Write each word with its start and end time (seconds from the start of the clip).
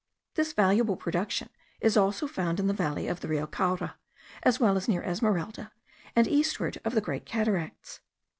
This 0.33 0.53
valuable 0.53 0.97
production 0.97 1.49
is 1.79 1.93
found 1.93 2.01
also 2.03 2.25
in 2.27 2.65
the 2.65 2.73
valley 2.73 3.07
of 3.07 3.19
the 3.19 3.27
Rio 3.27 3.45
Caura, 3.45 3.97
as 4.41 4.59
well 4.59 4.75
as 4.75 4.87
near 4.87 5.03
Esmeralda, 5.03 5.71
and 6.15 6.27
eastward 6.27 6.79
of 6.83 6.95
the 6.95 7.01
Great 7.01 7.23
Cataracts. 7.27 7.99